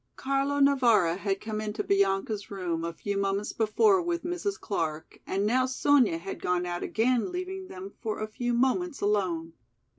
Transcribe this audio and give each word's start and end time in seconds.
Carlo 0.15 0.59
Navara 0.59 1.15
had 1.15 1.39
come 1.39 1.61
into 1.61 1.83
Bianca's 1.83 2.49
room 2.49 2.83
a 2.83 2.91
few 2.91 3.19
moments 3.19 3.53
before 3.53 4.01
with 4.01 4.23
Mrs. 4.23 4.59
Clark 4.59 5.19
and 5.27 5.45
now 5.45 5.67
Sonya 5.67 6.17
had 6.17 6.41
gone 6.41 6.65
out 6.65 6.81
again 6.81 7.31
leaving 7.31 7.67
them 7.67 7.93
for 8.01 8.19
a 8.19 8.27
few 8.27 8.51
moments 8.55 9.01
alone. 9.01 9.53